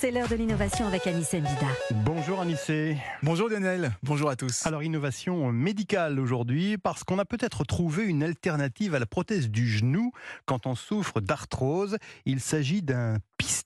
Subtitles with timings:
[0.00, 1.66] C'est l'heure de l'innovation avec Anissé Mbida.
[2.04, 2.96] Bonjour Anissé.
[3.24, 4.64] Bonjour Lionel, bonjour à tous.
[4.64, 9.66] Alors innovation médicale aujourd'hui parce qu'on a peut-être trouvé une alternative à la prothèse du
[9.66, 10.12] genou
[10.46, 11.96] quand on souffre d'arthrose.
[12.26, 13.16] Il s'agit d'un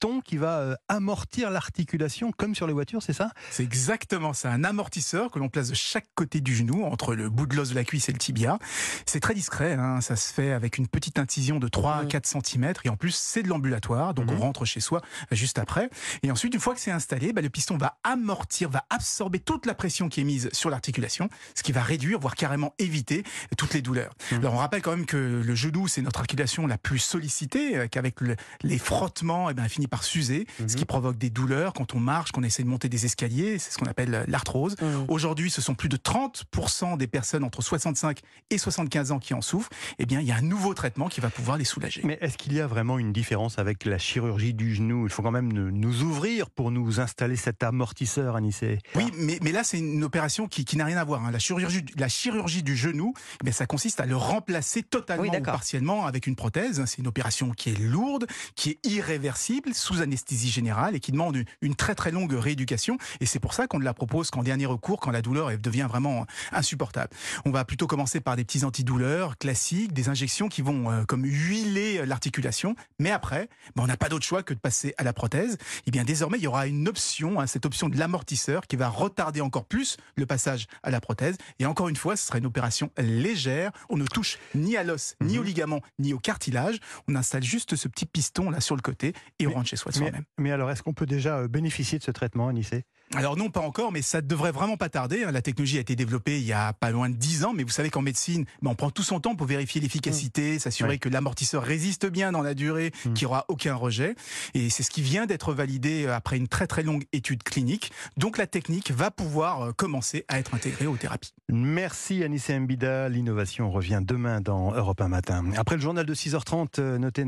[0.00, 3.30] piston qui va euh, amortir l'articulation comme sur les voitures, c'est ça?
[3.50, 7.28] C'est exactement ça, un amortisseur que l'on place de chaque côté du genou, entre le
[7.28, 8.58] bout de l'os de la cuisse et le tibia.
[9.04, 12.26] C'est très discret, hein, ça se fait avec une petite incision de 3 à 4
[12.26, 14.40] cm et en plus c'est de l'ambulatoire, donc on Mhm.
[14.40, 15.02] rentre chez soi
[15.32, 15.90] juste après.
[16.22, 19.66] Et ensuite, une fois que c'est installé, bah, le piston va amortir, va absorber toute
[19.66, 23.22] la pression qui est mise sur l'articulation, ce qui va réduire, voire carrément éviter
[23.58, 24.14] toutes les douleurs.
[24.32, 24.38] Mhm.
[24.38, 27.86] Alors on rappelle quand même que le genou, c'est notre articulation la plus sollicitée, euh,
[27.88, 30.68] qu'avec le- les frottements, eh ben, elle finit par s'user, ce Mhm.
[30.76, 33.78] qui provoque des douleurs quand on marche, qu'on essaie de monter des escaliers, c'est ce
[33.78, 34.76] qu'on appelle l'arthrose.
[35.08, 39.40] Aujourd'hui, ce sont plus de 30% des personnes entre 65 et 75 ans qui en
[39.40, 39.70] souffrent.
[39.98, 42.02] Eh bien, il y a un nouveau traitement qui va pouvoir les soulager.
[42.04, 45.06] Mais est-ce qu'il y a vraiment une différence avec la chirurgie du genou?
[45.06, 48.78] Il faut quand même nous- ouvrir pour nous installer cet amortisseur, Anissé.
[48.94, 51.24] Oui, mais, mais là, c'est une opération qui, qui n'a rien à voir.
[51.24, 51.30] hein.
[51.30, 55.36] La, chirurgie, la chirurgie du genou, eh bien, ça consiste à le remplacer totalement Oui,
[55.36, 56.82] ou partiellement avec une prothèse.
[56.86, 61.44] C'est une opération qui est lourde, qui est irréversible, sous anesthésie générale et qui demande
[61.60, 62.98] une, très très longue rééducation.
[63.20, 65.86] Et c'est pour ça qu'on ne la propose qu'en dernier recours, quand la douleur devient
[65.88, 67.10] vraiment insupportable.
[67.44, 71.24] On va plutôt commencer par des petits antidouleurs classiques, des injections qui vont euh, comme
[71.24, 72.74] huiler l'articulation.
[72.98, 75.58] Mais après, ben, on n'a pas d'autre choix que de passer à la prothèse.
[75.86, 78.88] Et bien désormais, il y aura une option, hein, cette option de l'amortisseur qui va
[78.88, 81.36] retarder encore plus le passage à la prothèse.
[81.58, 83.72] Et encore une fois, ce sera une opération légère.
[83.88, 86.78] On ne touche ni à l'os, ni au ligament, ni au cartilage.
[87.08, 89.92] On installe juste ce petit piston là sur le côté et on rentre chez soi
[89.92, 90.24] de Mais, soi-même.
[90.38, 92.84] mais alors, est-ce qu'on peut déjà euh, bénéficier de ce traitement, Anissé?
[93.16, 95.24] Alors non, pas encore, mais ça devrait vraiment pas tarder.
[95.24, 95.32] hein.
[95.32, 97.70] La technologie a été développée il y a pas loin de 10 ans, mais vous
[97.70, 100.98] savez qu'en médecine, ben, on prend tout son temps pour vérifier l'efficacité, s'assurer Ouais.
[100.98, 103.12] que l'amortisseur résiste bien dans la durée, Mm.
[103.14, 104.14] qu'il n'y aura aucun rejet.
[104.54, 107.90] Et c'est ce qui vient d'être validé euh, après une très très longue étude clinique.
[108.16, 111.32] Donc la technique va pouvoir euh, commencer à être intégrée aux thérapies.
[111.48, 113.08] Merci Anissé Mbida.
[113.08, 115.44] L'innovation revient demain dans Europe 1 Matin.
[115.56, 117.24] Après le journal de 6h30, euh, notez